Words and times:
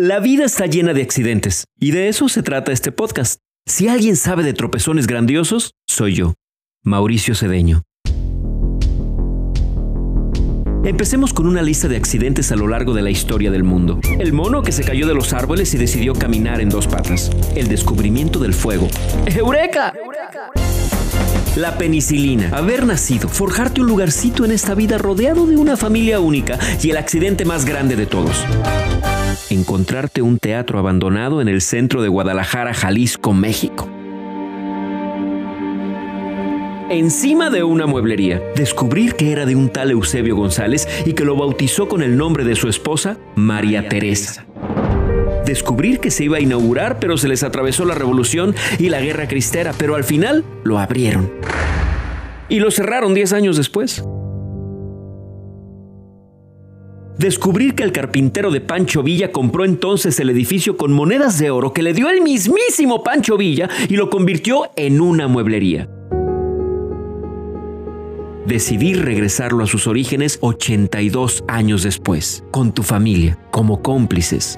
La 0.00 0.20
vida 0.20 0.44
está 0.44 0.66
llena 0.66 0.94
de 0.94 1.02
accidentes 1.02 1.64
y 1.76 1.90
de 1.90 2.06
eso 2.06 2.28
se 2.28 2.44
trata 2.44 2.70
este 2.70 2.92
podcast. 2.92 3.40
Si 3.66 3.88
alguien 3.88 4.14
sabe 4.14 4.44
de 4.44 4.52
tropezones 4.52 5.08
grandiosos, 5.08 5.72
soy 5.88 6.14
yo, 6.14 6.34
Mauricio 6.84 7.34
Cedeño. 7.34 7.82
Empecemos 10.84 11.34
con 11.34 11.48
una 11.48 11.62
lista 11.62 11.88
de 11.88 11.96
accidentes 11.96 12.52
a 12.52 12.54
lo 12.54 12.68
largo 12.68 12.94
de 12.94 13.02
la 13.02 13.10
historia 13.10 13.50
del 13.50 13.64
mundo. 13.64 13.98
El 14.20 14.32
mono 14.32 14.62
que 14.62 14.70
se 14.70 14.84
cayó 14.84 15.08
de 15.08 15.14
los 15.14 15.32
árboles 15.32 15.74
y 15.74 15.78
decidió 15.78 16.12
caminar 16.12 16.60
en 16.60 16.68
dos 16.68 16.86
patas. 16.86 17.32
El 17.56 17.66
descubrimiento 17.66 18.38
del 18.38 18.54
fuego. 18.54 18.86
¡Eureka! 19.26 19.92
La 21.56 21.76
penicilina, 21.76 22.50
haber 22.56 22.86
nacido, 22.86 23.28
forjarte 23.28 23.80
un 23.80 23.88
lugarcito 23.88 24.44
en 24.44 24.52
esta 24.52 24.76
vida 24.76 24.96
rodeado 24.96 25.44
de 25.48 25.56
una 25.56 25.76
familia 25.76 26.20
única 26.20 26.56
y 26.80 26.90
el 26.90 26.98
accidente 26.98 27.44
más 27.44 27.64
grande 27.64 27.96
de 27.96 28.06
todos 28.06 28.44
encontrarte 29.50 30.22
un 30.22 30.38
teatro 30.38 30.78
abandonado 30.78 31.40
en 31.40 31.48
el 31.48 31.60
centro 31.60 32.02
de 32.02 32.08
Guadalajara, 32.08 32.74
Jalisco, 32.74 33.32
México. 33.32 33.88
Encima 36.90 37.50
de 37.50 37.62
una 37.64 37.86
mueblería, 37.86 38.40
descubrir 38.56 39.14
que 39.14 39.30
era 39.30 39.44
de 39.44 39.54
un 39.54 39.68
tal 39.68 39.90
Eusebio 39.90 40.36
González 40.36 40.88
y 41.04 41.12
que 41.12 41.24
lo 41.24 41.36
bautizó 41.36 41.86
con 41.86 42.02
el 42.02 42.16
nombre 42.16 42.44
de 42.44 42.56
su 42.56 42.68
esposa, 42.68 43.18
María 43.34 43.90
Teresa. 43.90 44.46
Descubrir 45.44 46.00
que 46.00 46.10
se 46.10 46.24
iba 46.24 46.38
a 46.38 46.40
inaugurar, 46.40 46.98
pero 46.98 47.18
se 47.18 47.28
les 47.28 47.42
atravesó 47.42 47.84
la 47.84 47.94
revolución 47.94 48.54
y 48.78 48.88
la 48.88 49.00
guerra 49.00 49.28
cristera, 49.28 49.74
pero 49.76 49.96
al 49.96 50.04
final 50.04 50.44
lo 50.64 50.78
abrieron. 50.78 51.30
Y 52.48 52.60
lo 52.60 52.70
cerraron 52.70 53.12
10 53.12 53.34
años 53.34 53.56
después. 53.58 54.02
Descubrir 57.18 57.74
que 57.74 57.82
el 57.82 57.90
carpintero 57.90 58.52
de 58.52 58.60
Pancho 58.60 59.02
Villa 59.02 59.32
compró 59.32 59.64
entonces 59.64 60.20
el 60.20 60.30
edificio 60.30 60.76
con 60.76 60.92
monedas 60.92 61.36
de 61.38 61.50
oro 61.50 61.72
que 61.72 61.82
le 61.82 61.92
dio 61.92 62.08
el 62.08 62.22
mismísimo 62.22 63.02
Pancho 63.02 63.36
Villa 63.36 63.68
y 63.88 63.96
lo 63.96 64.08
convirtió 64.08 64.70
en 64.76 65.00
una 65.00 65.26
mueblería. 65.26 65.88
Decidir 68.46 69.04
regresarlo 69.04 69.64
a 69.64 69.66
sus 69.66 69.88
orígenes 69.88 70.38
82 70.40 71.42
años 71.48 71.82
después, 71.82 72.44
con 72.52 72.72
tu 72.72 72.84
familia, 72.84 73.36
como 73.50 73.82
cómplices. 73.82 74.56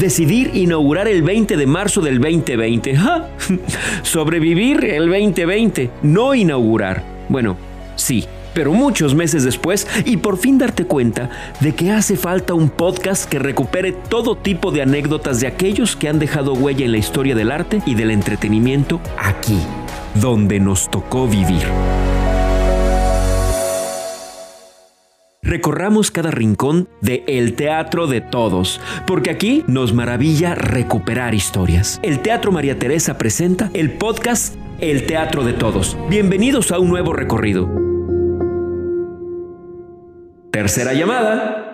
Decidir 0.00 0.52
inaugurar 0.54 1.08
el 1.08 1.22
20 1.22 1.56
de 1.56 1.66
marzo 1.66 2.00
del 2.00 2.20
2020. 2.20 2.98
Sobrevivir 4.02 4.84
el 4.84 5.08
2020, 5.10 5.90
no 6.02 6.34
inaugurar. 6.34 7.02
Bueno, 7.28 7.56
sí, 7.96 8.24
pero 8.54 8.72
muchos 8.72 9.14
meses 9.14 9.44
después 9.44 9.86
y 10.04 10.16
por 10.16 10.38
fin 10.38 10.56
darte 10.56 10.86
cuenta 10.86 11.28
de 11.60 11.74
que 11.74 11.90
hace 11.90 12.16
falta 12.16 12.54
un 12.54 12.70
podcast 12.70 13.28
que 13.28 13.38
recupere 13.38 13.92
todo 13.92 14.36
tipo 14.36 14.70
de 14.70 14.82
anécdotas 14.82 15.40
de 15.40 15.48
aquellos 15.48 15.96
que 15.96 16.08
han 16.08 16.18
dejado 16.18 16.54
huella 16.54 16.84
en 16.84 16.92
la 16.92 16.98
historia 16.98 17.34
del 17.34 17.50
arte 17.50 17.82
y 17.84 17.94
del 17.94 18.12
entretenimiento 18.12 19.00
aquí, 19.18 19.58
donde 20.14 20.60
nos 20.60 20.90
tocó 20.90 21.26
vivir. 21.26 21.64
Recorramos 25.44 26.10
cada 26.10 26.30
rincón 26.30 26.88
de 27.02 27.22
El 27.28 27.54
Teatro 27.54 28.06
de 28.06 28.22
Todos, 28.22 28.80
porque 29.06 29.28
aquí 29.28 29.62
nos 29.66 29.92
maravilla 29.92 30.54
recuperar 30.54 31.34
historias. 31.34 32.00
El 32.02 32.20
Teatro 32.20 32.50
María 32.50 32.78
Teresa 32.78 33.18
presenta 33.18 33.70
el 33.74 33.92
podcast 33.92 34.56
El 34.80 35.04
Teatro 35.04 35.44
de 35.44 35.52
Todos. 35.52 35.98
Bienvenidos 36.08 36.72
a 36.72 36.78
un 36.78 36.88
nuevo 36.88 37.12
recorrido. 37.12 37.68
Tercera 40.50 40.94
llamada. 40.94 41.73